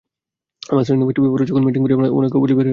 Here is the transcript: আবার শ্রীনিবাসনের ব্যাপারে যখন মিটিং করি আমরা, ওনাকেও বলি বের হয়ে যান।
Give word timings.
আবার 0.71 0.83
শ্রীনিবাসনের 0.87 1.25
ব্যাপারে 1.31 1.47
যখন 1.49 1.61
মিটিং 1.67 1.81
করি 1.83 1.93
আমরা, 1.97 2.07
ওনাকেও 2.17 2.41
বলি 2.43 2.53
বের 2.57 2.57
হয়ে 2.59 2.65
যান। 2.65 2.69